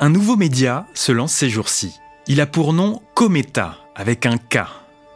[0.00, 2.00] Un nouveau média se lance ces jours-ci.
[2.26, 4.66] Il a pour nom Cometa, avec un K.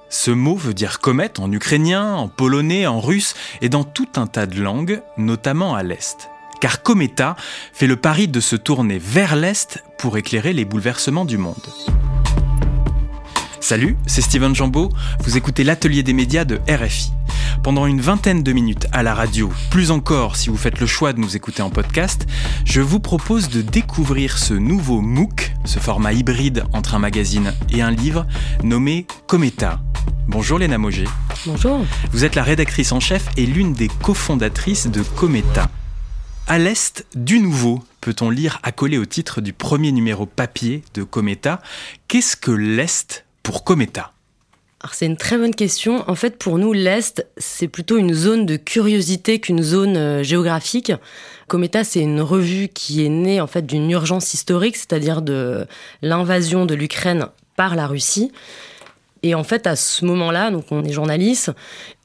[0.08, 4.28] Ce mot veut dire comète en ukrainien, en polonais, en russe et dans tout un
[4.28, 6.30] tas de langues, notamment à l'Est.
[6.60, 7.34] Car Cometa
[7.72, 11.66] fait le pari de se tourner vers l'Est pour éclairer les bouleversements du monde.
[13.60, 14.90] Salut, c'est Steven Jambeau,
[15.20, 17.17] vous écoutez l'atelier des médias de RFI.
[17.62, 21.12] Pendant une vingtaine de minutes à la radio, plus encore si vous faites le choix
[21.12, 22.26] de nous écouter en podcast,
[22.64, 27.82] je vous propose de découvrir ce nouveau MOOC, ce format hybride entre un magazine et
[27.82, 28.26] un livre,
[28.62, 29.80] nommé Cometa.
[30.26, 31.08] Bonjour Léna Moget.
[31.46, 31.84] Bonjour.
[32.12, 35.70] Vous êtes la rédactrice en chef et l'une des cofondatrices de Cometa.
[36.46, 41.60] À l'Est du Nouveau, peut-on lire accolé au titre du premier numéro papier de Cometa,
[42.08, 44.12] qu'est-ce que l'Est pour Cometa?
[44.94, 46.04] C'est une très bonne question.
[46.08, 50.92] En fait, pour nous, l'Est, c'est plutôt une zone de curiosité qu'une zone euh, géographique.
[51.46, 55.66] Cometa, c'est une revue qui est née en fait d'une urgence historique, c'est-à-dire de
[56.02, 58.30] l'invasion de l'Ukraine par la Russie.
[59.22, 61.50] Et en fait, à ce moment-là, donc on est journaliste,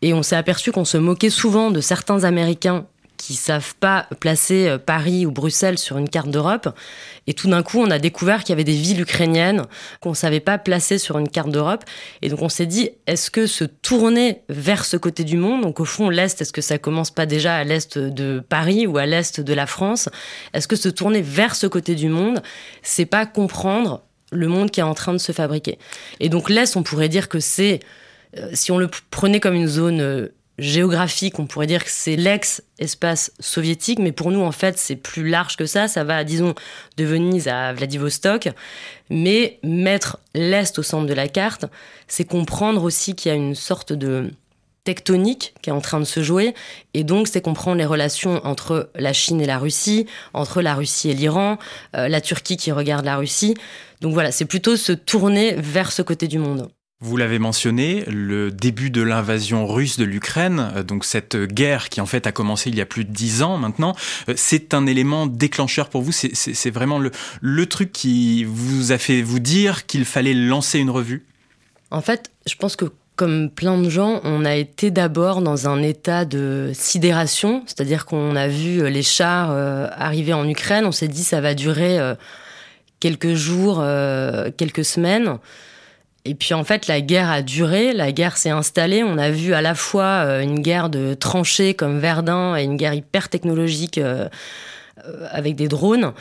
[0.02, 2.86] et on s'est aperçu qu'on se moquait souvent de certains Américains
[3.24, 6.68] qui savent pas placer euh, Paris ou Bruxelles sur une carte d'Europe.
[7.26, 9.64] Et tout d'un coup, on a découvert qu'il y avait des villes ukrainiennes
[10.02, 11.86] qu'on savait pas placer sur une carte d'Europe.
[12.22, 15.80] Et donc, on s'est dit, est-ce que se tourner vers ce côté du monde, donc
[15.80, 19.06] au fond, l'Est, est-ce que ça commence pas déjà à l'Est de Paris ou à
[19.06, 20.10] l'Est de la France?
[20.54, 22.42] Est-ce que se tourner vers ce côté du monde,
[22.82, 25.80] c'est pas comprendre le monde qui est en train de se fabriquer?
[26.20, 27.80] Et donc, l'Est, on pourrait dire que c'est,
[28.38, 30.28] euh, si on le prenait comme une zone euh,
[30.60, 35.28] géographique, on pourrait dire que c'est l'ex-espace soviétique, mais pour nous, en fait, c'est plus
[35.28, 35.88] large que ça.
[35.88, 36.54] Ça va, disons,
[36.98, 38.50] de Venise à Vladivostok.
[39.10, 41.66] Mais mettre l'Est au centre de la carte,
[42.08, 44.32] c'est comprendre aussi qu'il y a une sorte de
[44.84, 46.54] tectonique qui est en train de se jouer.
[46.94, 51.10] Et donc, c'est comprendre les relations entre la Chine et la Russie, entre la Russie
[51.10, 51.58] et l'Iran,
[51.96, 53.56] euh, la Turquie qui regarde la Russie.
[54.02, 56.70] Donc voilà, c'est plutôt se tourner vers ce côté du monde.
[57.06, 62.00] Vous l'avez mentionné, le début de l'invasion russe de l'Ukraine, euh, donc cette guerre qui
[62.00, 63.94] en fait a commencé il y a plus de dix ans maintenant,
[64.30, 66.14] euh, c'est un élément déclencheur pour vous.
[66.14, 67.00] C'est vraiment
[67.42, 71.26] le, truc qui vous a fait vous dire qu'il fallait lancer une revue?
[71.92, 72.86] En fait, je pense que
[73.18, 78.38] comme plein de gens, on a été d'abord dans un état de sidération, c'est-à-dire qu'on
[78.38, 82.00] a vu les chars euh, arriver en Ukraine, on s'est dit ça va durer
[83.02, 83.84] quelques jours,
[84.56, 85.38] quelques semaines.
[86.26, 89.04] Et puis en fait, la guerre a duré, la guerre s'est installée.
[89.04, 92.78] On a vu à la fois euh, une guerre de tranchées comme Verdun et une
[92.78, 94.30] guerre hyper technologique euh,
[95.06, 96.14] euh, avec des drones.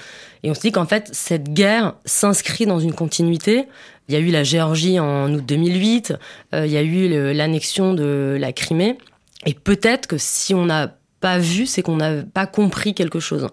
[0.42, 3.66] Et on se dit qu'en fait, cette guerre s'inscrit dans une continuité.
[4.08, 6.14] Il y a eu la Géorgie en août 2008,
[6.54, 8.98] il y a eu l'annexion de la Crimée.
[9.46, 13.46] Et peut-être que si on n'a pas vu, c'est qu'on n'a pas compris quelque chose.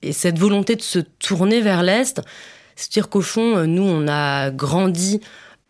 [0.00, 2.22] Et cette volonté de se tourner vers l'Est,
[2.76, 5.20] c'est-à-dire qu'au fond, nous, on a grandi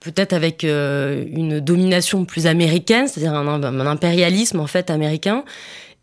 [0.04, 5.44] peut-être avec euh, une domination plus américaine, c'est-à-dire un, impérialisme en fait américain,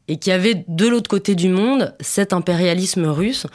[0.08, 3.46] et qui avait de l'autre côté du monde cet impérialisme russe.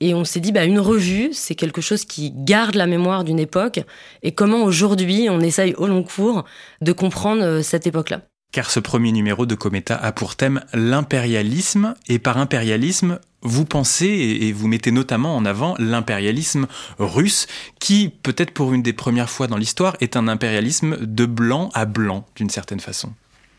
[0.00, 3.38] Et on s'est dit, bah, une revue, c'est quelque chose qui garde la mémoire d'une
[3.38, 3.80] époque,
[4.22, 6.44] et comment aujourd'hui on essaye au long cours
[6.80, 8.22] de comprendre euh, cette époque-là?
[8.54, 14.06] Car ce premier numéro de Cometa a pour thème l'impérialisme, et par impérialisme, vous pensez
[14.06, 16.68] et vous mettez notamment en avant l'impérialisme
[17.00, 17.48] russe,
[17.80, 21.84] qui, peut-être pour une des premières fois dans l'histoire, est un impérialisme de blanc à
[21.84, 23.10] blanc, d'une certaine façon.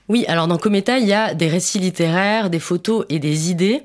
[0.07, 3.81] Oui, alors dans Cometa, il y a des récits littéraires, des photos et des idées.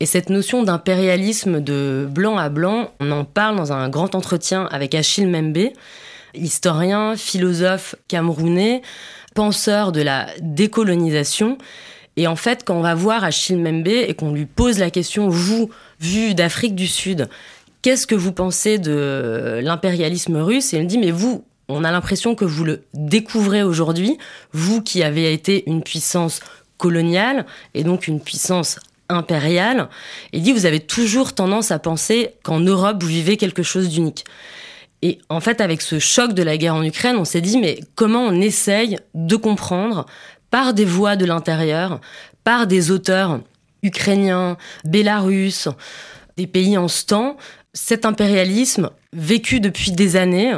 [0.00, 4.66] Et cette notion d'impérialisme de blanc à blanc, on en parle dans un grand entretien
[4.70, 5.72] avec Achille Membe,
[6.32, 8.80] historien, philosophe camerounais,
[9.38, 11.58] penseur de la décolonisation.
[12.16, 15.28] Et en fait, quand on va voir Achille Membe et qu'on lui pose la question,
[15.28, 17.28] vous, vu d'Afrique du Sud,
[17.80, 20.74] qu'est-ce que vous pensez de l'impérialisme russe?
[20.74, 24.18] Et il me dit, mais vous, on a l'impression que vous le découvrez aujourd'hui,
[24.50, 26.40] vous qui avez été une puissance
[26.76, 29.88] coloniale et donc une puissance impériale.
[30.32, 34.24] Il dit, vous avez toujours tendance à penser qu'en Europe, vous vivez quelque chose d'unique.
[35.02, 37.80] Et en fait, avec ce choc de la guerre en Ukraine, on s'est dit, mais
[37.94, 40.06] comment on essaye de comprendre
[40.50, 42.00] par des voix de l'intérieur,
[42.42, 43.40] par des auteurs
[43.82, 45.68] ukrainiens, bélarusses,
[46.36, 47.36] des pays en ce temps,
[47.74, 50.52] cet impérialisme vécu depuis des années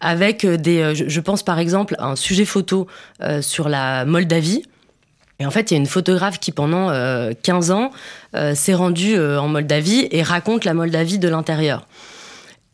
[0.00, 2.86] avec des, je pense par exemple à un sujet photo
[3.22, 4.62] euh, sur la Moldavie.
[5.40, 6.88] Et en fait, il y a une photographe qui, pendant
[7.42, 7.90] 15 euh, ans,
[8.36, 11.88] euh, s'est rendue en Moldavie et raconte la Moldavie de l'intérieur.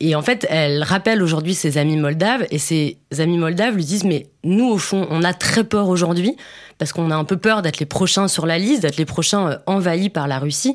[0.01, 4.05] Et en fait, elle rappelle aujourd'hui ses amis moldaves, et ses amis moldaves lui disent,
[4.05, 6.37] mais nous, au fond, on a très peur aujourd'hui,
[6.79, 9.51] parce qu'on a un peu peur d'être les prochains sur la liste, d'être les prochains
[9.51, 10.75] euh, envahis par la Russie.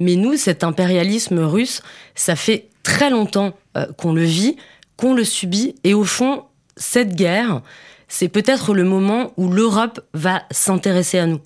[0.00, 1.82] Mais nous, cet impérialisme russe,
[2.16, 4.56] ça fait très longtemps euh, qu'on le vit,
[4.96, 6.42] qu'on le subit, et au fond,
[6.76, 7.62] cette guerre,
[8.08, 11.40] c'est peut-être le moment où l'Europe va s'intéresser à nous.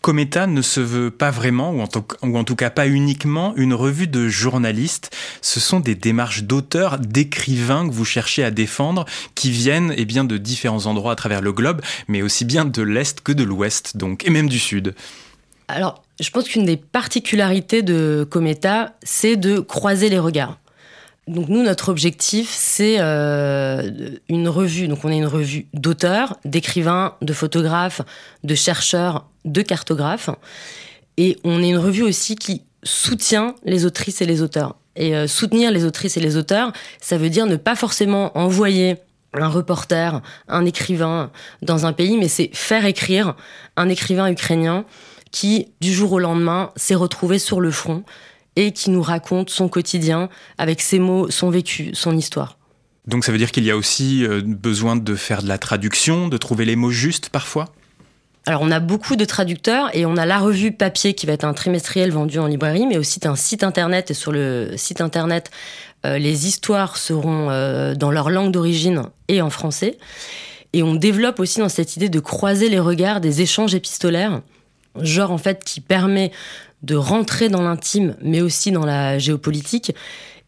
[0.00, 4.28] Cometa ne se veut pas vraiment, ou en, tout, cas pas uniquement, une revue de
[4.28, 5.14] journalistes.
[5.42, 9.04] Ce sont des démarches d'auteurs, d'écrivains que vous cherchez à défendre,
[9.34, 12.82] qui viennent eh bien, de différents endroits à travers le globe, mais aussi bien de
[12.82, 14.94] l'Est que de l'Ouest, donc, et même du Sud.
[15.68, 20.58] Alors, je pense qu'une des particularités de Cometa, c'est de croiser les regards.
[21.30, 24.88] Donc nous, notre objectif, c'est euh, une revue.
[24.88, 28.02] Donc on est une revue d'auteurs, d'écrivains, de photographes,
[28.42, 30.30] de chercheurs, de cartographes.
[31.18, 34.74] Et on est une revue aussi qui soutient les autrices et les auteurs.
[34.96, 38.96] Et euh, soutenir les autrices et les auteurs, ça veut dire ne pas forcément envoyer
[39.32, 41.30] un reporter, un écrivain
[41.62, 43.36] dans un pays, mais c'est faire écrire
[43.76, 44.84] un écrivain ukrainien
[45.30, 48.02] qui, du jour au lendemain, s'est retrouvé sur le front
[48.56, 52.58] et qui nous raconte son quotidien avec ses mots, son vécu, son histoire.
[53.06, 56.28] Donc ça veut dire qu'il y a aussi euh, besoin de faire de la traduction,
[56.28, 57.66] de trouver les mots justes parfois?
[58.46, 61.44] Alors on a beaucoup de traducteurs et on a la revue papier qui va être
[61.44, 65.50] un trimestriel vendu en librairie, mais aussi un site internet et sur le site internet
[66.06, 69.98] euh, les histoires seront euh, dans leur langue d'origine et en français.
[70.72, 74.40] Et on développe aussi dans cette idée de croiser les regards des échanges épistolaires,
[75.00, 76.30] genre en fait qui permet
[76.82, 79.94] de rentrer dans l'intime, mais aussi dans la géopolitique.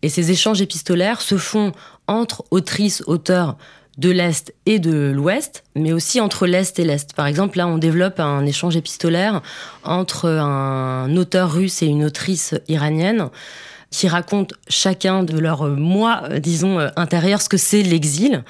[0.03, 1.73] Et ces échanges épistolaires se font
[2.07, 3.57] entre autrices, auteurs
[3.99, 7.15] de l'Est et de l'Ouest, mais aussi entre l'Est et l'Est.
[7.15, 9.43] Par exemple, là, on développe un échange épistolaire
[9.85, 13.29] entre un auteur russe et une autrice iranienne
[13.91, 18.43] qui racontent chacun de leurs mois, disons, intérieurs, ce que c'est l'exil,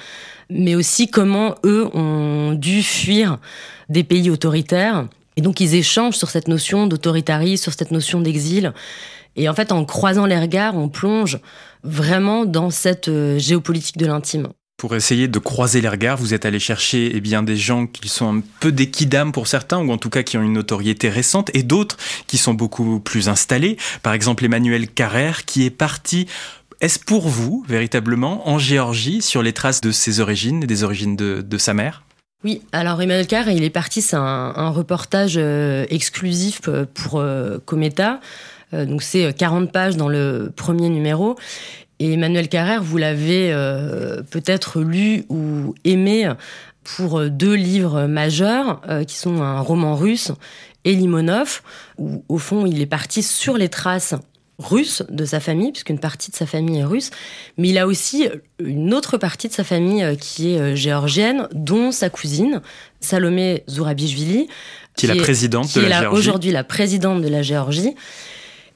[0.49, 3.37] mais aussi comment eux ont dû fuir
[3.89, 8.73] des pays autoritaires et donc ils échangent sur cette notion d'autoritarisme, sur cette notion d'exil.
[9.35, 11.39] Et en fait, en croisant les regards, on plonge
[11.83, 14.49] vraiment dans cette euh, géopolitique de l'intime.
[14.77, 18.09] Pour essayer de croiser les regards, vous êtes allé chercher eh bien, des gens qui
[18.09, 18.91] sont un peu des
[19.31, 21.97] pour certains, ou en tout cas qui ont une notoriété récente, et d'autres
[22.27, 23.77] qui sont beaucoup plus installés.
[24.01, 26.27] Par exemple, Emmanuel Carrère, qui est parti
[26.81, 31.15] est-ce pour vous, véritablement, en Géorgie, sur les traces de ses origines et des origines
[31.15, 32.03] de sa mère?
[32.43, 37.57] Oui, alors Emmanuel Carr, il est parti, c'est un, reportage euh, exclusif euh, pour euh,
[37.65, 38.19] Cometa.
[38.73, 41.37] donc c'est 40 pages dans le premier numéro.
[41.99, 43.53] Et Emmanuel Carrère, vous l'avez
[44.31, 46.29] peut-être lu ou aimé
[46.83, 50.31] pour deux livres majeurs, qui sont un roman russe
[50.85, 51.61] et Limonov,
[51.99, 54.15] où au fond il est parti sur les traces
[54.63, 57.11] russe de sa famille, puisqu'une partie de sa famille est russe,
[57.57, 58.27] mais il a aussi
[58.59, 62.61] une autre partie de sa famille euh, qui est euh, géorgienne, dont sa cousine,
[62.99, 64.47] Salomé Zourabichvili,
[64.95, 66.17] qui, est la présidente de la Géorgie.
[66.17, 67.95] aujourd'hui la présidente de la Géorgie.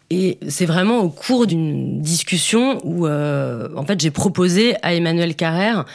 [0.09, 5.35] Et c'est vraiment au cours d'une discussion où, euh, en fait, j'ai proposé à Emmanuel
[5.35, 5.85] Carrère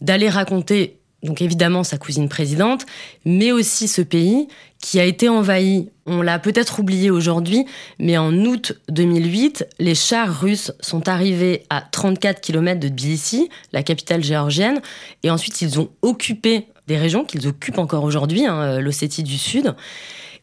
[0.00, 2.86] d'aller raconter, donc évidemment sa cousine présidente,
[3.24, 4.48] mais aussi ce pays
[4.80, 5.88] qui a été envahi.
[6.06, 7.66] On l'a peut-être oublié aujourd'hui,
[7.98, 13.82] mais en août 2008, les chars russes sont arrivés à 34 km de Tbilissi, la
[13.82, 14.80] capitale géorgienne,
[15.24, 19.74] et ensuite ils ont occupé des régions qu'ils occupent encore aujourd'hui, hein, l'Ossétie du Sud.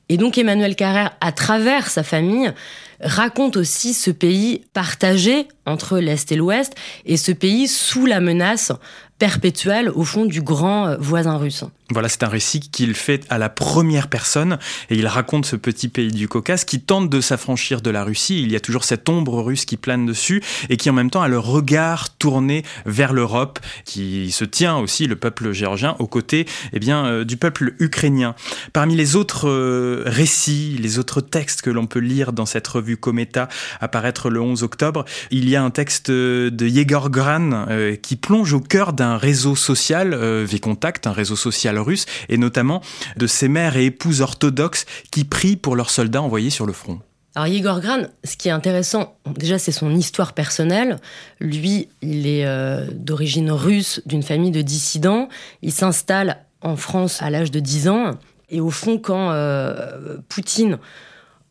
[0.09, 2.51] Et donc Emmanuel Carrère, à travers sa famille,
[2.99, 6.75] raconte aussi ce pays partagé entre l'Est et l'Ouest,
[7.05, 8.71] et ce pays sous la menace
[9.17, 11.63] perpétuelle, au fond, du grand euh, voisin russe.
[11.91, 14.57] Voilà, c'est un récit qu'il fait à la première personne
[14.89, 18.41] et il raconte ce petit pays du Caucase qui tente de s'affranchir de la Russie.
[18.41, 21.21] Il y a toujours cette ombre russe qui plane dessus et qui en même temps
[21.21, 26.47] a le regard tourné vers l'Europe, qui se tient aussi, le peuple géorgien, aux côtés
[26.73, 28.33] eh bien, euh, du peuple ukrainien.
[28.73, 32.97] Parmi les autres euh, récits, les autres textes que l'on peut lire dans cette revue
[32.97, 33.47] Cometa,
[33.79, 37.67] apparaître le 11 octobre, il y a un texte de Yegor Gran
[38.01, 42.37] qui plonge au cœur d'un un réseau social, euh, V-Contact, un réseau social russe, et
[42.37, 42.81] notamment
[43.17, 46.99] de ces mères et épouses orthodoxes qui prient pour leurs soldats envoyés sur le front.
[47.35, 50.99] Alors Igor Gran, ce qui est intéressant, déjà c'est son histoire personnelle.
[51.41, 55.27] Lui, il est euh, d'origine russe, d'une famille de dissidents.
[55.61, 58.11] Il s'installe en France à l'âge de 10 ans.
[58.49, 60.77] Et au fond, quand euh, Poutine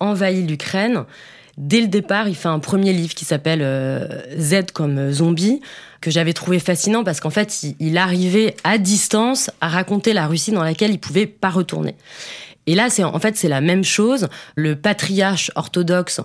[0.00, 1.04] envahit l'Ukraine,
[1.58, 4.06] dès le départ, il fait un premier livre qui s'appelle euh,
[4.38, 5.60] Z comme zombie,
[6.04, 10.52] que j'avais trouvé fascinant parce qu'en fait, il, arrivait à distance à raconter la Russie
[10.52, 11.96] dans laquelle il pouvait pas retourner.
[12.66, 14.28] Et là, c'est en fait c'est la même chose.
[14.54, 16.20] Le patriarche orthodoxe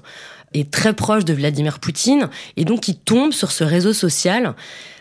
[0.53, 4.53] est très proche de Vladimir Poutine et donc il tombe sur ce réseau social.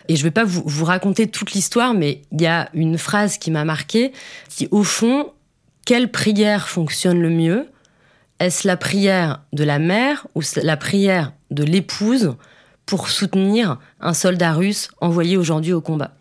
[0.07, 3.37] Et je vais pas vous, vous raconter toute l'histoire, mais il y a une phrase
[3.37, 4.13] qui m'a marqué,
[4.47, 5.33] qui au fond,
[5.85, 7.67] quelle prière fonctionne le mieux?
[8.39, 12.37] Est-ce la prière de la mère ou la prière de l'épouse?
[12.89, 16.15] Pour soutenir un soldat russe envoyé aujourd'hui au combat.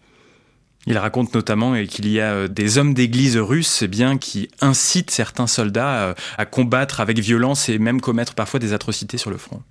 [0.87, 5.11] Il raconte notamment qu'il y a euh, des hommes d'église russes eh bien, qui incitent
[5.11, 9.39] certains soldats euh, à combattre avec violence et même commettre parfois des atrocités sur le
[9.39, 9.63] front.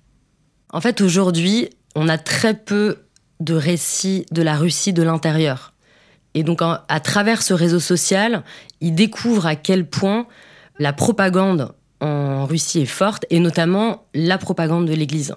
[0.72, 2.98] En fait, aujourd'hui, on a très peu
[3.38, 5.74] de récits de la Russie de l'intérieur.
[6.34, 8.42] Et donc, à travers ce réseau social,
[8.80, 10.26] il découvre à quel point
[10.80, 15.34] la propagande en Russie est forte, et notamment la propagande de l'Église.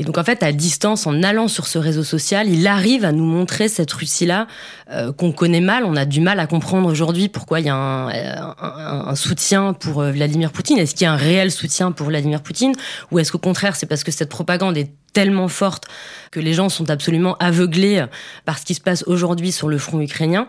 [0.00, 3.12] Et donc en fait, à distance, en allant sur ce réseau social, il arrive à
[3.12, 4.46] nous montrer cette Russie-là
[4.90, 5.84] euh, qu'on connaît mal.
[5.84, 10.00] On a du mal à comprendre aujourd'hui pourquoi il y a un, un, soutien pour
[10.00, 10.78] euh, Vladimir Poutine.
[10.78, 12.72] Est-ce qu'il y a un réel soutien pour Vladimir Poutine?
[13.10, 15.86] Ou est-ce qu'au contraire, c'est parce que cette propagande est tellement forte
[16.30, 18.04] que les gens sont absolument aveuglés
[18.44, 20.46] par ce qui se passe aujourd'hui sur le front ukrainien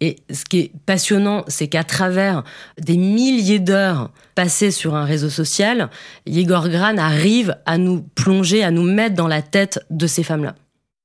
[0.00, 2.42] et ce qui est passionnant, c'est qu'à travers
[2.78, 5.88] des milliers d'heures passées sur un réseau social,
[6.26, 10.56] Yegor Gran arrive à nous plonger, à nous mettre dans la tête de ces femmes-là.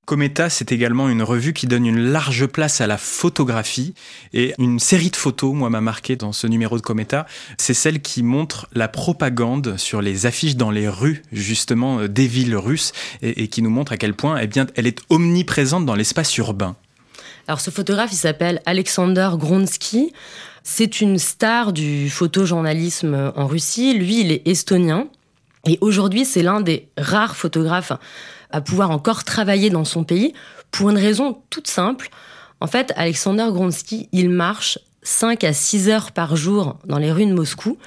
[0.09, 3.93] Cometa, c'est également une revue qui donne une large place à la photographie
[4.33, 7.27] et une série de photos, moi, m'a marqué dans ce numéro de Cometa.
[7.59, 12.55] C'est celle qui montre la propagande sur les affiches dans les rues, justement, des villes
[12.55, 16.35] russes et, qui nous montre à quel point, eh bien, elle est omniprésente dans l'espace
[16.37, 16.75] urbain.
[17.47, 20.11] Alors ce photographe, il s'appelle Alexander Gronsky.
[20.63, 23.93] C'est une star du photojournalisme en Russie.
[23.93, 25.07] Lui, il est estonien.
[25.67, 27.91] Et aujourd'hui, c'est l'un des rares photographes
[28.49, 30.33] à pouvoir encore travailler dans son pays
[30.71, 32.09] pour une raison toute simple.
[32.61, 37.25] En fait, Alexander Gronsky, il marche 5 à 6 heures par jour dans les rues
[37.25, 37.77] de Moscou.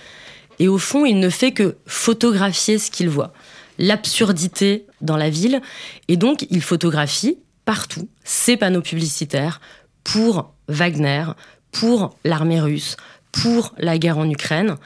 [0.59, 3.33] Et au fond, il ne fait que photographier ce qu'il voit.
[3.79, 5.61] L'absurdité dans la ville.
[6.09, 9.61] Et donc, il photographie partout ces panneaux publicitaires
[10.05, 11.25] pour Wagner,
[11.71, 12.97] pour l'armée russe,
[13.33, 14.77] pour la guerre en Ukraine.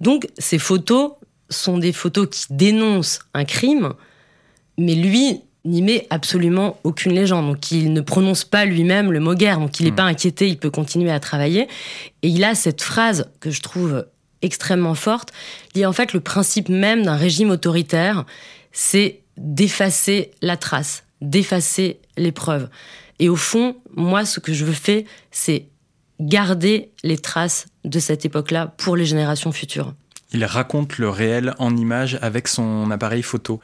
[0.00, 1.12] Donc ces photos
[1.48, 3.94] sont des photos qui dénoncent un crime,
[4.78, 7.46] mais lui n'y met absolument aucune légende.
[7.46, 9.96] Donc il ne prononce pas lui-même le mot guerre, donc il n'est hmm.
[9.96, 11.68] pas inquiété, il peut continuer à travailler.
[12.22, 14.06] Et il a cette phrase que je trouve
[14.42, 15.32] extrêmement forte,
[15.74, 18.26] il dit en fait le principe même d'un régime autoritaire,
[18.72, 22.68] c'est d'effacer la trace, d'effacer l'épreuve.
[23.18, 25.68] Et au fond, moi, ce que je veux faire, c'est
[26.20, 29.94] garder les traces de cette époque-là pour les générations futures.
[30.32, 33.60] Il raconte le réel en images avec son appareil photo.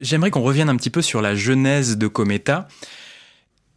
[0.00, 2.68] J'aimerais qu'on revienne un petit peu sur la genèse de Cometa.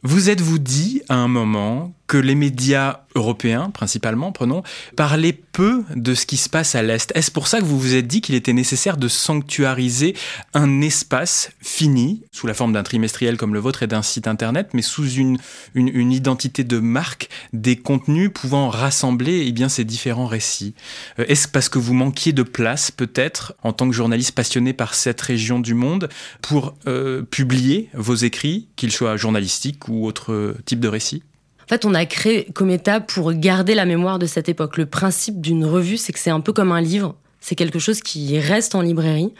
[0.03, 4.61] Vous êtes-vous dit à un moment que les médias européens, principalement, prenons,
[4.95, 7.11] parlaient peu de ce qui se passe à l'Est.
[7.15, 10.15] Est-ce pour ça que vous vous êtes dit qu'il était nécessaire de sanctuariser
[10.53, 14.75] un espace fini, sous la forme d'un trimestriel comme le vôtre et d'un site internet,
[14.75, 15.39] mais sous une,
[15.73, 20.75] une, identité de marque, des contenus pouvant rassembler eh bien, ces différents récits?
[21.17, 24.93] Euh, Est-ce parce que vous manquiez de place, peut-être, en tant que journaliste passionné par
[24.93, 26.09] cette région du monde,
[26.43, 31.23] pour euh, publier vos écrits, qu'ils soient journalistiques ou autre type de récits?
[31.63, 34.77] En fait, on a créé Cometa pour garder la mémoire de cette époque.
[34.77, 37.15] Le principe d'une revue, c'est que c'est un peu comme un livre.
[37.39, 39.33] C'est quelque chose qui reste en librairie.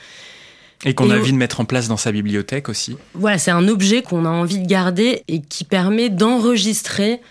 [0.85, 2.97] Et qu'on a envie de mettre en place dans sa bibliothèque aussi.
[3.13, 7.21] Voilà, c'est un objet qu'on a envie de garder et qui permet d'enregistrer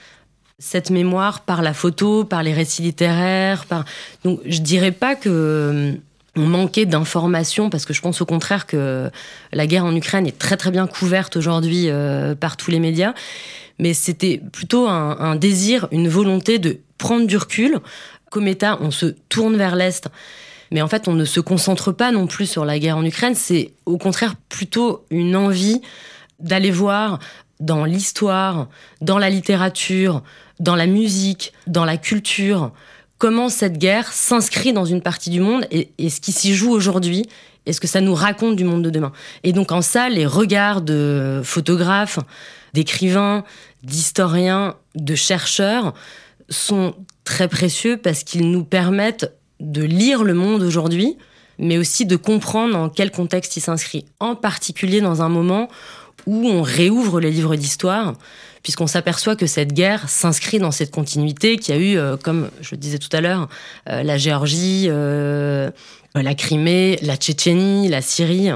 [0.58, 3.66] cette mémoire par la photo, par les récits littéraires.
[3.66, 3.84] Par...
[4.25, 5.94] Donc, je dirais pas que
[6.36, 9.10] on manquait d'informations parce que je pense au contraire que
[9.52, 13.12] la guerre en Ukraine est très très bien couverte aujourd'hui euh, par tous les médias
[13.78, 17.80] mais c'était plutôt un, désir, une volonté de prendre du recul.
[18.30, 20.08] Comme État, on se tourne vers l'Est.
[20.70, 23.34] Mais en fait, on ne se concentre pas non plus sur la guerre en Ukraine.
[23.34, 25.82] C'est au contraire plutôt une envie
[26.38, 27.18] d'aller voir
[27.58, 28.68] dans l'histoire,
[29.00, 30.22] dans la littérature,
[30.60, 32.72] dans la musique, dans la culture,
[33.22, 37.28] comment cette guerre s'inscrit dans une partie du monde et, ce qui s'y joue aujourd'hui
[37.66, 39.12] et ce que ça nous raconte du monde de demain.
[39.44, 42.18] Et donc en ça, les regards de photographes,
[42.74, 43.44] d'écrivains,
[43.84, 45.94] d'historiens, de chercheurs
[46.48, 51.16] sont très précieux parce qu'ils nous permettent de lire le monde aujourd'hui,
[51.60, 54.04] mais aussi de comprendre en quel contexte il s'inscrit.
[54.18, 55.68] En particulier dans un moment
[56.26, 58.14] où on réouvre les livres d'histoire,
[58.62, 62.72] puisqu'on s'aperçoit que cette guerre s'inscrit dans cette continuité qui a eu, euh, comme je
[62.72, 63.48] le disais tout à l'heure,
[63.88, 65.70] euh, la Géorgie, euh,
[66.14, 68.50] la Crimée, la Tchétchénie, la Syrie.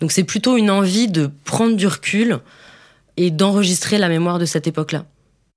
[0.00, 2.40] Donc c'est plutôt une envie de prendre du recul,
[3.20, 5.04] et d'enregistrer la mémoire de cette époque-là.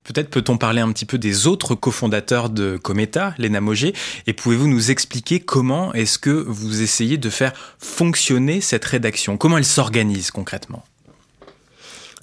[0.04, 3.94] Peut-être peut-on parler un petit peu des autres cofondateurs de Cometa, Léna Mogé,
[4.26, 9.38] et pouvez-vous nous expliquer comment est-ce que vous essayez de faire fonctionner cette rédaction?
[9.38, 10.84] Comment elle s'organise concrètement?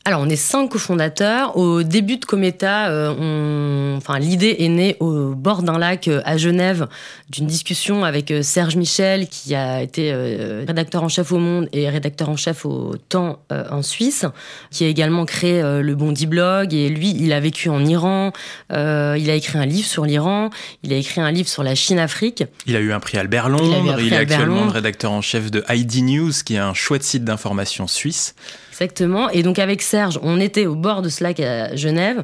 [0.03, 1.57] Alors, on est cinq cofondateurs.
[1.57, 6.37] Au début de Cometa, euh, enfin, l'idée est née au bord d'un lac euh, à
[6.37, 6.87] Genève
[7.29, 10.11] d'une discussion avec euh, Serge Michel, qui a été
[10.67, 14.25] rédacteur en chef au Monde et rédacteur en chef au Temps en Suisse,
[14.71, 16.73] qui a également créé le Bondi Blog.
[16.73, 18.31] Et lui, il a vécu en Iran.
[18.71, 18.75] il
[19.29, 20.49] a écrit un livre sur l'Iran.
[20.83, 22.43] Il a écrit un livre sur la Chine-Afrique.
[22.65, 23.97] Il a eu un prix Albert Londres.
[23.99, 27.23] Il, est actuellement le rédacteur en chef de ID News, qui est un chouette site
[27.23, 28.35] d'information suisse.
[28.71, 29.29] Exactement.
[29.29, 32.23] Et donc avec Serge, on était au bord de ce lac à Genève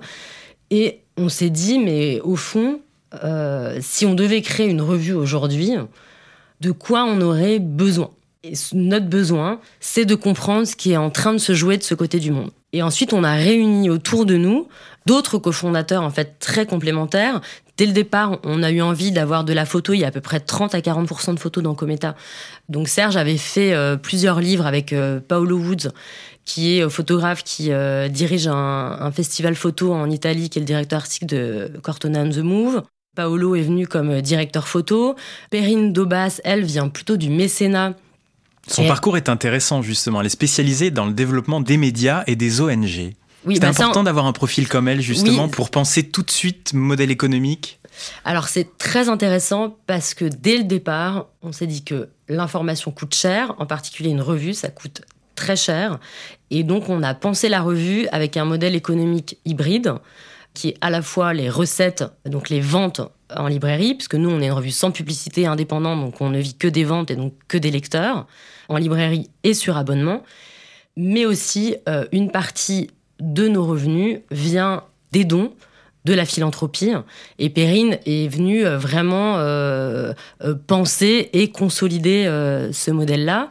[0.72, 2.80] et on s'est dit, mais au fond,
[3.24, 5.74] euh, si on devait créer une revue aujourd'hui,
[6.62, 8.12] de quoi on aurait besoin?
[8.44, 11.84] Et notre besoin, c'est de comprendre ce qui est en train de se jouer de
[11.84, 12.52] ce côté du monde.
[12.72, 14.68] Et ensuite, on a réuni autour de nous
[15.06, 17.42] d'autres cofondateurs en fait très complémentaires.
[17.78, 19.94] Dès le départ, on a eu envie d'avoir de la photo.
[19.94, 22.16] Il y a à peu près 30 à 40% de photos dans Cometa.
[22.70, 25.92] Donc Serge avait fait euh, plusieurs livres avec euh, Paolo Woods,
[26.44, 27.70] qui est euh, photographe, qui
[28.10, 32.38] dirige un, festival photo en Italie, qui est le directeur artistique de Cortona and the
[32.38, 32.82] Move.
[33.16, 35.16] Paolo est venu comme directeur photo.
[35.52, 37.94] Perrine Dobas, elle, vient plutôt du mécénat.
[38.68, 40.20] Son parcours est intéressant, justement.
[40.20, 43.14] Elle est spécialisée dans le développement des médias et des ONG.
[43.56, 47.12] C'est bah, important d'avoir un profil comme elle, justement, pour penser tout de suite modèle
[47.12, 47.80] économique.
[48.26, 53.16] Alors c'est très intéressant parce que dès le départ, on s'est dit que l'information coûte
[53.16, 55.02] cher, en particulier une revue, ça coûte
[55.36, 56.00] très cher.
[56.52, 59.94] Et donc on a pensé la revue avec un modèle économique hybride
[60.54, 63.02] qui est à la fois les recettes, donc les ventes
[63.36, 66.56] en librairie, puisque nous on est une revue sans publicité indépendante, donc on ne vit
[66.56, 68.26] que des ventes et donc que des lecteurs,
[68.68, 70.24] en librairie et sur abonnement,
[70.96, 72.90] mais aussi euh, une partie
[73.20, 75.54] de nos revenus vient des dons
[76.08, 76.92] de la philanthropie.
[77.38, 82.26] Et Perrine est venue euh, vraiment euh, euh, penser et consolider
[82.72, 83.50] ce modèle-là.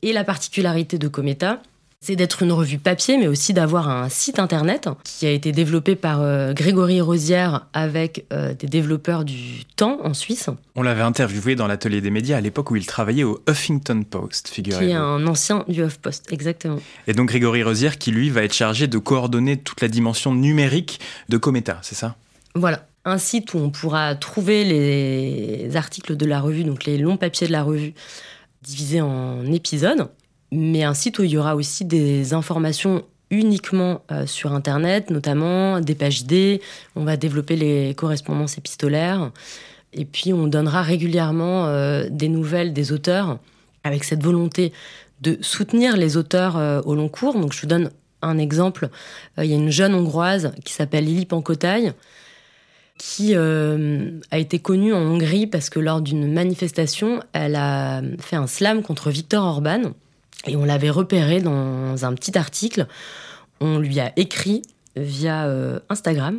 [0.00, 1.60] Et la particularité de Cometa,
[2.02, 5.94] c'est d'être une revue papier, mais aussi d'avoir un site internet qui a été développé
[5.94, 10.50] par euh, Grégory Rosière avec euh, des développeurs du temps en Suisse.
[10.74, 14.48] On l'avait interviewé dans l'atelier des médias à l'époque où il travaillait au Huffington Post,
[14.48, 14.84] figurez-vous.
[14.84, 16.80] Qui est un ancien du HuffPost, exactement.
[17.06, 20.98] Et donc Grégory Rosière qui lui va être chargé de coordonner toute la dimension numérique
[21.28, 22.16] de Cometa, c'est ça?
[22.56, 27.16] Voilà un site où on pourra trouver les articles de la revue, donc les longs
[27.16, 27.94] papiers de la revue,
[28.62, 30.08] divisés en épisodes
[30.52, 35.80] mais un site où il y aura aussi des informations uniquement euh, sur Internet, notamment
[35.80, 36.60] des pages idées.
[36.94, 39.32] On va développer les correspondances épistolaires.
[39.94, 43.38] Et puis, on donnera régulièrement euh, des nouvelles des auteurs
[43.82, 44.72] avec cette volonté
[45.22, 47.34] de soutenir les auteurs euh, au long cours.
[47.34, 48.90] Donc, je vous donne un exemple.
[49.38, 51.92] Il y a une jeune hongroise qui s'appelle Lily Pankotai
[52.98, 58.46] qui a été connue en Hongrie parce que lors d'une manifestation, elle a fait un
[58.46, 59.92] slam contre Viktor Orban.
[60.46, 62.86] Et on l'avait repéré dans un petit article.
[63.60, 64.62] On lui a écrit
[64.96, 66.38] via euh, Instagram.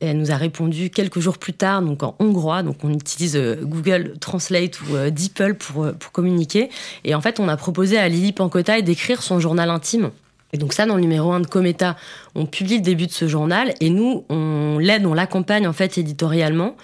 [0.00, 2.62] Elle nous a répondu quelques jours plus tard, donc en hongrois.
[2.62, 6.70] Donc on utilise euh, Google Translate ou euh, DeepL pour, communiquer.
[7.04, 10.10] Et en fait, on a proposé à Lily Pankotai d'écrire son journal intime.
[10.52, 11.96] Et donc ça, dans le numéro 1 de Cometa,
[12.34, 13.74] on publie le début de ce journal.
[13.80, 16.76] Et nous, on l'aide, on l'accompagne en fait éditorialement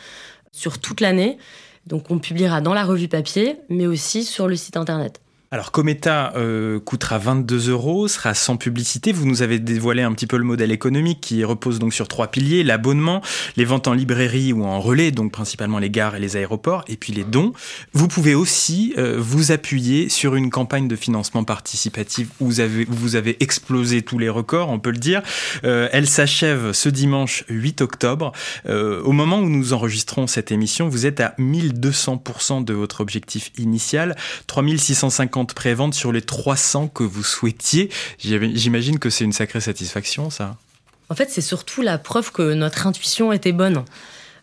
[0.52, 1.38] sur toute l'année.
[1.86, 5.20] Donc on publiera dans la revue papier, mais aussi sur le site internet.
[5.52, 9.12] Alors Cometa euh, coûtera 22 euros, sera sans publicité.
[9.12, 12.26] Vous nous avez dévoilé un petit peu le modèle économique qui repose donc sur trois
[12.26, 13.22] piliers l'abonnement,
[13.56, 16.96] les ventes en librairie ou en relais, donc principalement les gares et les aéroports, et
[16.96, 17.52] puis les dons.
[17.92, 22.84] Vous pouvez aussi euh, vous appuyer sur une campagne de financement participatif où vous avez,
[22.84, 25.22] vous avez explosé tous les records, on peut le dire.
[25.62, 28.32] Euh, elle s'achève ce dimanche 8 octobre.
[28.68, 34.16] au moment où nous enregistrons cette émission, vous êtes à 1200% de votre objectif initial,
[34.48, 37.90] 3650 prévente sur les 300 que vous souhaitiez.
[38.18, 40.56] J'imagine que c'est une sacrée satisfaction, ça.
[41.08, 43.84] En fait, c'est surtout la preuve que notre intuition était bonne.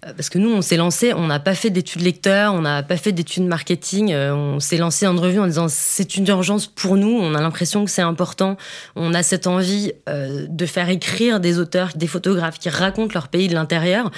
[0.05, 2.83] Euh, parce que nous, on s'est lancé, on n'a pas fait d'études lecteurs, on n'a
[2.83, 6.67] pas fait d'études marketing, euh, on s'est lancé en revue en disant c'est une urgence
[6.67, 8.57] pour nous, on a l'impression que c'est important,
[8.95, 13.27] on a cette envie euh, de faire écrire des auteurs, des photographes qui racontent leur
[13.27, 14.11] pays de l'intérieur.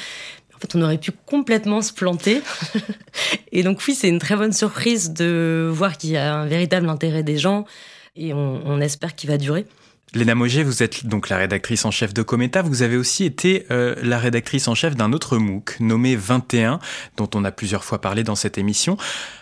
[0.55, 2.41] En fait, on aurait pu complètement se planter.
[3.51, 6.89] et donc oui, c'est une très bonne surprise de voir qu'il y a un véritable
[6.89, 7.65] intérêt des gens
[8.15, 9.65] et on, espère qu'il va durer.
[10.13, 12.61] Léna Moget, vous êtes donc la rédactrice en chef de Cometa.
[12.61, 16.79] Vous avez aussi été euh, la rédactrice en chef d'un autre MOOC nommé 21,
[17.17, 18.95] dont on a plusieurs fois parlé dans cette émission.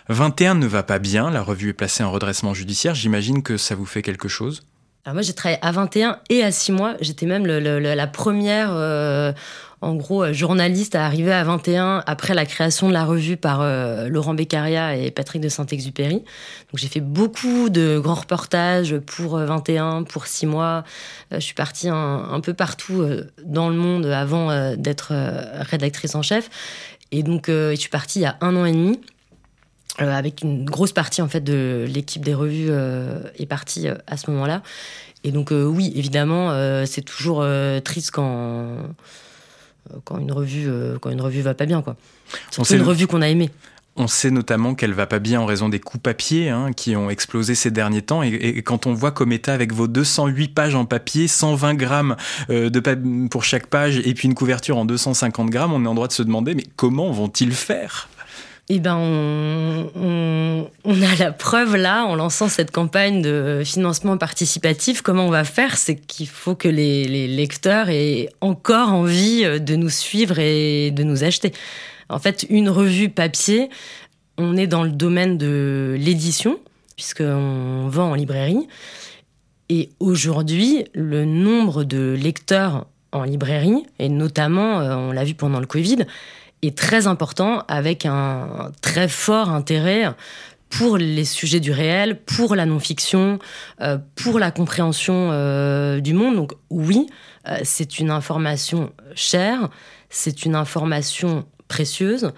[0.10, 2.96] 21 ne va pas bien, la revue est placée en redressement judiciaire.
[2.96, 4.66] J'imagine que ça vous fait quelque chose
[5.06, 6.96] Alors moi, j'ai travaillé à 21 et à 6 mois.
[7.02, 9.32] J'étais même la première, euh,
[9.84, 14.08] en gros, journaliste à arriver à 21 après la création de la revue par euh,
[14.08, 16.16] Laurent Beccaria et Patrick de Saint-Exupéry.
[16.16, 16.26] Donc
[16.76, 20.84] j'ai fait beaucoup de grands reportages pour 21, euh, pour 6 mois.
[21.32, 23.06] je suis partie un, peu partout
[23.46, 25.14] dans le monde avant d'être
[25.70, 26.50] rédactrice en chef.
[27.12, 29.00] Et donc, je suis partie il y a un an et demi.
[30.02, 33.94] Euh, avec une grosse partie en fait de l'équipe des revues euh, est partie euh,
[34.08, 34.64] à ce moment-là.
[35.24, 36.52] Et donc oui, évidemment,
[36.86, 37.46] c'est toujours
[37.86, 38.76] triste quand
[40.06, 40.70] quand une revue
[41.02, 41.96] quand une revue va pas bien quoi.
[42.52, 43.50] C'est une revue qu'on a aimée.
[43.96, 47.12] On sait notamment qu'elle va pas bien en raison des coûts papier hein, qui ont
[47.12, 48.24] explosé ces derniers temps.
[48.24, 52.16] Et, quand on voit Cometa avec vos 208 pages en papier, 120 grammes
[52.50, 56.08] de pour chaque page et puis une couverture en 250 grammes, on est en droit
[56.08, 58.10] de se demander mais comment vont-ils faire?
[58.70, 65.02] Eh ben, on, a la preuve là, en lançant cette campagne de financement participatif.
[65.02, 65.78] Comment on va faire?
[65.78, 71.24] C'est qu'il faut que les, lecteurs aient encore envie de nous suivre et de nous
[71.24, 71.52] acheter.
[72.10, 73.70] En fait, une revue papier,
[74.38, 76.58] on est dans le domaine de l'édition,
[76.96, 78.68] puisqu'on vend en librairie.
[79.70, 85.60] Et aujourd'hui, le nombre de lecteurs en librairie, et notamment, euh, on l'a vu pendant
[85.60, 86.06] le Covid,
[86.68, 90.14] est très important avec un très fort intérêt
[90.78, 93.40] pour les sujets du réel, pour la non-fiction,
[93.82, 96.36] euh, pour la compréhension euh, du monde.
[96.36, 97.08] Donc oui,
[97.48, 99.70] euh, c'est une information chère,
[100.10, 102.32] c'est une information précieuse,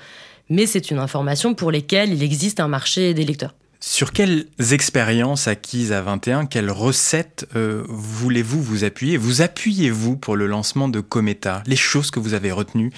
[0.50, 3.56] mais c'est une information pour laquelle il existe un marché des lecteurs.
[3.80, 9.16] Sur quelles expériences acquises à 21, quelles recettes voulez-vous vous appuyer?
[9.16, 11.62] Vous appuyez-vous pour le lancement de Cometa?
[11.68, 12.92] Les choses que vous avez retenues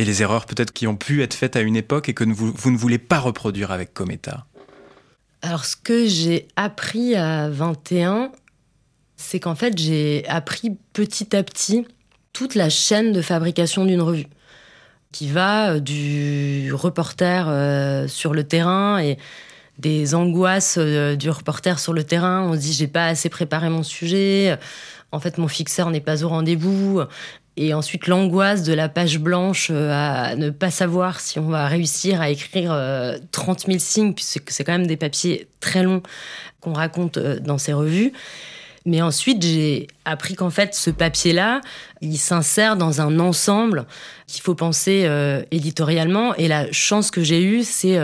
[0.00, 2.70] et les erreurs peut-être qui ont pu être faites à une époque et que vous,
[2.70, 4.46] ne voulez pas reproduire avec Cometa
[5.42, 8.32] Alors ce que j'ai appris à 21,
[9.16, 11.86] c'est qu'en fait j'ai appris petit à petit
[12.32, 14.26] toute la chaîne de fabrication d'une revue
[15.12, 19.18] qui va euh, du reporter euh, sur le terrain et
[19.78, 22.48] des angoisses euh, du reporter sur le terrain.
[22.48, 24.56] On se dit j'ai pas assez préparé mon sujet.
[25.12, 27.02] En fait, mon fixeur n'est pas au rendez-vous.
[27.62, 31.66] Et ensuite, l'angoisse de la page blanche euh, à ne pas savoir si on va
[31.68, 32.70] réussir à écrire
[33.32, 36.02] 30 euh, 000 signes, puisque c'est quand même des papiers très longs
[36.62, 38.14] qu'on raconte euh, dans ces revues.
[38.86, 41.60] Mais ensuite, j'ai appris qu'en fait, ce papier-là,
[42.00, 43.84] il s'insère dans un ensemble
[44.26, 45.06] qu'il faut penser
[45.50, 46.34] éditorialement.
[46.36, 47.98] Et la chance que j'ai eue, c'est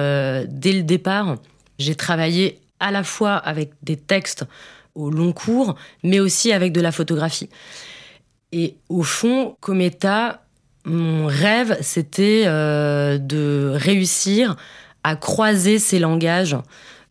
[0.48, 1.36] dès le départ,
[1.78, 4.44] j'ai travaillé à la fois avec des textes
[4.94, 7.48] au long cours, mais aussi avec de la photographie.
[8.52, 10.46] Et au fond, Cometa,
[10.84, 14.56] mon rêve, c'était euh, de réussir
[15.02, 16.56] à croiser ces langages,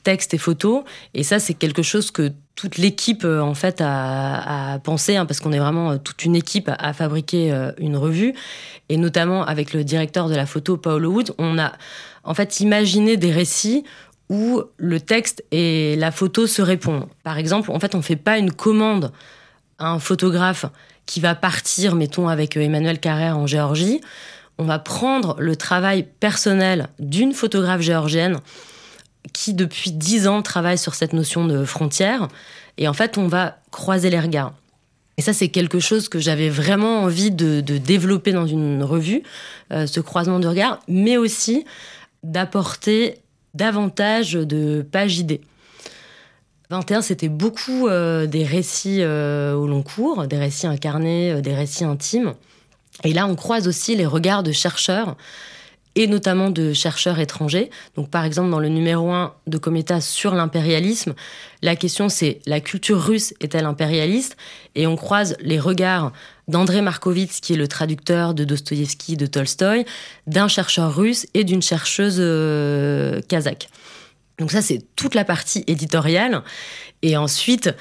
[0.03, 0.85] texte et photo.
[1.13, 5.41] Et ça, c'est quelque chose que toute l'équipe, euh, en fait, a, pensé, hein, parce
[5.41, 8.33] qu'on est vraiment euh, toute une équipe à, fabriquer une revue.
[8.87, 11.73] Et notamment avec le directeur de la photo, Paolo Wood, on a
[12.23, 13.83] en fait imaginé des récits
[14.29, 17.07] où le texte et la photo se répondent.
[17.23, 19.11] Par exemple, en fait, on ne fait pas une commande
[19.77, 20.65] à un photographe
[21.05, 24.01] qui va partir, mettons, avec Emmanuel Carrère en Géorgie.
[24.57, 28.39] On va prendre le travail personnel d'une photographe géorgienne
[29.33, 32.27] qui, depuis dix ans, travaille sur cette notion de frontière.
[32.77, 34.53] Et en fait, on va croiser les regards.
[35.17, 39.23] Et ça, c'est quelque chose que j'avais vraiment envie de, développer dans une revue,
[39.71, 41.65] euh, ce croisement de regards, mais aussi
[42.23, 43.19] d'apporter
[43.53, 45.41] davantage de pages idées.
[46.69, 51.53] 21, c'était beaucoup euh, des récits euh, au long cours, des récits incarnés, euh, des
[51.53, 52.33] récits intimes.
[53.03, 55.15] Et là, on croise aussi les regards de chercheurs,
[55.97, 57.69] et notamment de chercheurs étrangers.
[57.95, 61.13] Donc, par exemple, dans le numéro 1 de Cometa sur l'impérialisme,
[61.61, 64.35] la question c'est la culture russe est-elle impérialiste?
[64.73, 66.11] Et on croise les regards
[66.49, 69.85] d'André Markovitz, qui est le traducteur de Dostoïevski, de Tolstoï,
[70.27, 72.17] d'un chercheur russe et d'une chercheuse
[73.29, 73.69] kazakh.
[74.37, 76.41] Donc ça, c'est toute la partie éditoriale.
[77.01, 77.73] Et ensuite,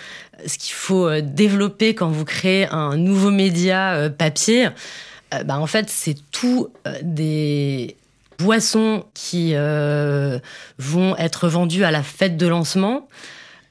[0.47, 4.69] ce qu'il faut euh, développer quand vous créez un nouveau média euh, papier,
[5.33, 6.69] euh, bah, en fait, c'est tout
[7.03, 7.97] des
[8.39, 13.09] boissons qui vont être vendues à la fête de lancement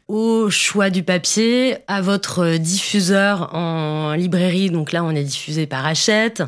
[0.07, 4.69] au choix du papier, à votre diffuseur en librairie.
[4.69, 6.43] Donc là, on est diffusé par Hachette.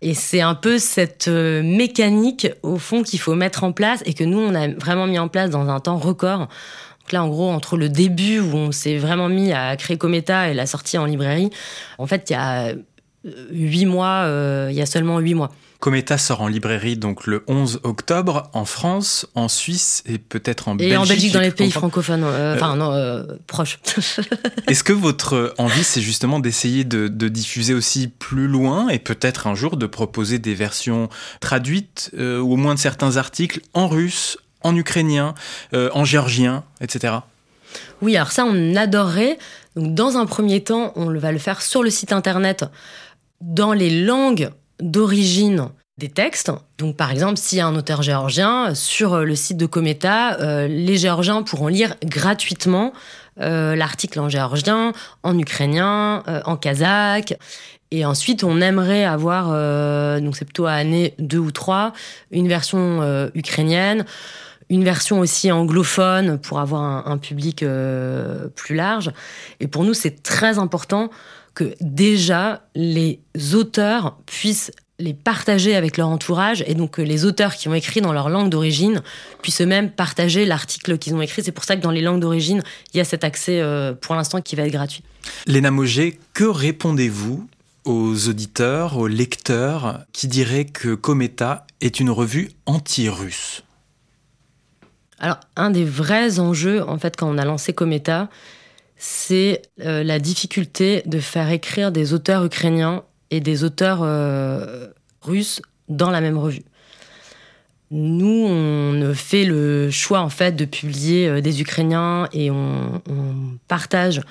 [0.00, 4.14] Et c'est un peu cette euh, mécanique, au fond, qu'il faut mettre en place et
[4.14, 6.40] que nous, on a vraiment mis en place dans un temps record.
[6.40, 10.48] Donc là, en gros, entre le début où on s'est vraiment mis à créer Cometa
[10.48, 11.50] et la sortie en librairie,
[11.98, 12.74] en fait, il y a euh,
[13.50, 15.50] huit mois, euh, il y a seulement huit mois.
[15.80, 20.74] Cometa sort en librairie donc le 11 octobre en France, en Suisse et peut-être en
[20.74, 20.94] Belgique.
[20.94, 23.80] Et en Belgique, dans les pays francophones, euh, enfin non, euh, proches.
[24.66, 29.54] Est-ce que votre envie, c'est justement d'essayer de, diffuser aussi plus loin et peut-être un
[29.54, 31.08] jour de proposer des versions
[31.40, 35.34] traduites ou au moins de certains articles en russe, en ukrainien,
[35.72, 37.16] en géorgien, etc.
[38.02, 39.38] Oui, alors ça, on adorerait.
[39.76, 42.64] Donc, dans un premier temps, on va le faire sur le site internet
[43.40, 45.68] dans les langues d'origine
[45.98, 46.50] des textes.
[46.78, 50.66] Donc, par exemple, s'il y a un auteur géorgien, sur le site de Cometa, euh,
[50.66, 52.92] les Géorgiens pourront lire gratuitement
[53.40, 54.92] euh, l'article en géorgien,
[55.22, 57.36] en ukrainien, euh, en kazakh.
[57.90, 59.50] Et ensuite, on aimerait avoir,
[60.20, 61.92] donc c'est plutôt à année 2 ou 3,
[62.32, 64.04] une version ukrainienne
[64.70, 69.12] une version aussi anglophone pour avoir un, public euh, plus large.
[69.60, 71.10] Et pour nous, c'est très important
[71.54, 73.20] que déjà les
[73.54, 78.00] auteurs puissent les partager avec leur entourage et donc que les auteurs qui ont écrit
[78.00, 79.02] dans leur langue d'origine
[79.42, 81.42] puissent eux-mêmes partager l'article qu'ils ont écrit.
[81.42, 82.62] C'est pour ça que dans les langues d'origine,
[82.92, 85.02] il y a cet accès euh, pour l'instant qui va être gratuit.
[85.46, 87.48] Léna Moget, que répondez-vous
[87.84, 93.64] aux auditeurs, aux lecteurs qui diraient que Cometa est une revue anti-russe?
[95.18, 98.28] Alors, un des vrais enjeux, en fait, quand on a lancé Cometa,
[99.06, 104.86] c'est euh, la difficulté de faire écrire des auteurs ukrainiens et des auteurs euh,
[105.20, 106.62] russes dans la même revue.
[107.90, 113.58] Nous, on fait le choix, en fait, de publier euh, des Ukrainiens et on, on
[113.68, 114.22] partage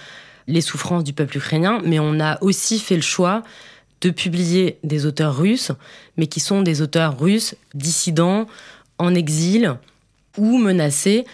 [0.47, 3.43] les souffrances du peuple ukrainien, mais on a aussi fait le choix
[4.01, 5.71] de publier des auteurs russes,
[6.17, 8.47] mais qui sont des auteurs russes dissidents,
[8.97, 9.75] en exil,
[10.35, 11.25] ou menacés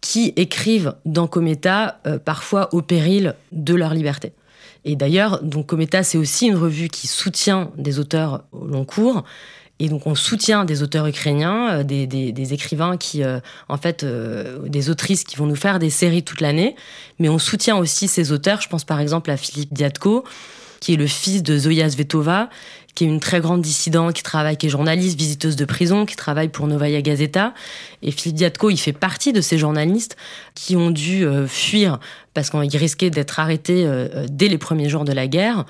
[0.00, 4.32] qui écrivent dans Cometa euh, parfois au péril de leur liberté.
[4.84, 9.24] Et d'ailleurs, donc Cometa, c'est aussi une revue qui soutient des auteurs au long cours.
[9.80, 14.90] Et donc on soutient des auteurs ukrainiens, euh, des, écrivains qui, euh, en fait, des
[14.90, 16.74] autrices qui vont nous faire des séries toute l'année.
[17.18, 18.60] Mais on soutient aussi ces auteurs.
[18.60, 20.24] Je pense par exemple à Philippe Diatko,
[20.80, 22.48] qui est le fils de Zoya Svetova,
[22.98, 26.16] qui est une très grande dissidente, qui travaille, qui est journaliste, visiteuse de prison, qui
[26.16, 27.54] travaille pour Novaya Gazeta.
[28.02, 30.16] Et Philippe Diatko, il fait partie de ces journalistes
[30.56, 32.00] qui ont dû euh, fuir
[32.34, 35.64] parce qu'ils risquaient d'être arrêtés euh, dès les premiers jours de la guerre.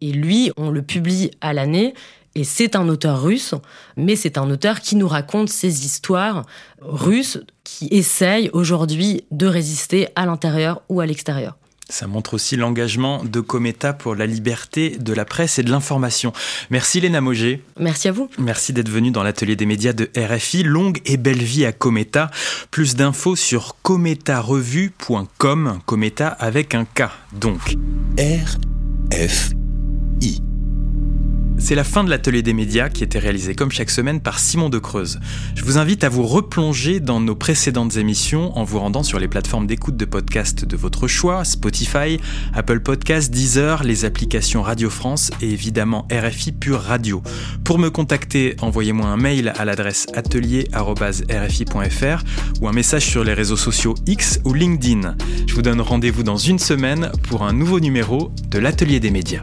[0.00, 1.92] Et lui, on le publie à l'année.
[2.34, 3.54] Et c'est un auteur russe,
[3.98, 6.46] mais c'est un auteur qui nous raconte ces histoires
[6.80, 11.58] russes qui essayent aujourd'hui de résister à l'intérieur ou à l'extérieur.
[11.92, 16.32] Ça montre aussi l'engagement de Cometa pour la liberté de la presse et de l'information.
[16.70, 17.60] Merci Léna Moget.
[17.78, 18.30] Merci à vous.
[18.38, 20.62] Merci d'être venu dans l'atelier des médias de RFI.
[20.62, 22.30] Longue et belle vie à Cometa.
[22.70, 25.80] Plus d'infos sur cometarevue.com.
[25.84, 27.76] Cometa avec un K donc.
[29.12, 29.52] RFI.
[31.64, 34.68] C'est la fin de l'atelier des médias qui était réalisé comme chaque semaine par Simon
[34.68, 35.20] de Creuse.
[35.54, 39.28] Je vous invite à vous replonger dans nos précédentes émissions en vous rendant sur les
[39.28, 42.18] plateformes d'écoute de podcast de votre choix, Spotify,
[42.52, 47.22] Apple Podcasts, Deezer, les applications Radio France et évidemment RFI Pure Radio.
[47.62, 52.24] Pour me contacter, envoyez-moi un mail à l'adresse atelier.rfi.fr
[52.60, 55.16] ou un message sur les réseaux sociaux X ou LinkedIn.
[55.46, 59.42] Je vous donne rendez-vous dans une semaine pour un nouveau numéro de l'atelier des médias.